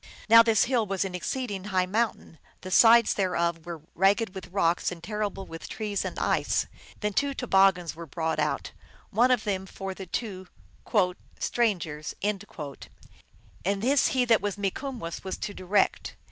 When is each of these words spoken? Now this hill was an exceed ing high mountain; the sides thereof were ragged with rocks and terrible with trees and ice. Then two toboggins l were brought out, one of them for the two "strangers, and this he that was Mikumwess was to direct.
Now 0.27 0.41
this 0.41 0.63
hill 0.63 0.87
was 0.87 1.05
an 1.05 1.13
exceed 1.13 1.51
ing 1.51 1.65
high 1.65 1.85
mountain; 1.85 2.39
the 2.61 2.71
sides 2.71 3.13
thereof 3.13 3.67
were 3.67 3.81
ragged 3.93 4.33
with 4.33 4.47
rocks 4.47 4.91
and 4.91 5.03
terrible 5.03 5.45
with 5.45 5.69
trees 5.69 6.03
and 6.03 6.17
ice. 6.17 6.65
Then 7.01 7.13
two 7.13 7.35
toboggins 7.35 7.91
l 7.91 7.97
were 7.97 8.05
brought 8.07 8.39
out, 8.39 8.71
one 9.11 9.29
of 9.29 9.43
them 9.43 9.67
for 9.67 9.93
the 9.93 10.07
two 10.07 10.47
"strangers, 11.37 12.15
and 12.23 12.39
this 13.63 14.07
he 14.07 14.25
that 14.25 14.41
was 14.41 14.57
Mikumwess 14.57 15.23
was 15.23 15.37
to 15.37 15.53
direct. 15.53 16.15